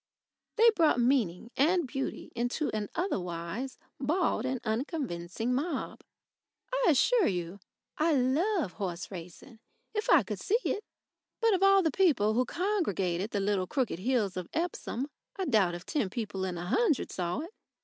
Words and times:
They 0.55 0.71
brought 0.71 0.99
meaning 0.99 1.51
and 1.55 1.85
beauty 1.87 2.31
into 2.35 2.71
an 2.75 2.89
otherwise 2.95 3.77
bald 3.99 4.45
and 4.45 4.59
unconvincing 4.63 5.53
mob. 5.53 6.01
I 6.73 6.85
assure 6.89 7.27
you 7.27 7.59
I 7.99 8.11
love 8.13 8.71
horse 8.73 9.11
racing 9.11 9.59
if 9.93 10.09
I 10.09 10.23
could 10.23 10.39
see 10.39 10.57
it. 10.63 10.83
But 11.39 11.53
of 11.53 11.61
all 11.61 11.83
the 11.83 11.91
people 11.91 12.33
who 12.33 12.45
congregated 12.45 13.29
the 13.29 13.39
little 13.39 13.67
crooked 13.67 13.99
hills 13.99 14.35
of 14.37 14.47
Epsom, 14.53 15.05
I 15.35 15.45
doubt 15.45 15.75
if 15.75 15.85
ten 15.85 16.09
people 16.09 16.45
in 16.45 16.57
a 16.57 16.65
hundred 16.65 17.11
saw 17.11 17.41
it. 17.41 17.51